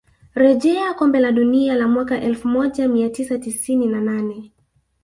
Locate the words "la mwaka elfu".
1.75-2.47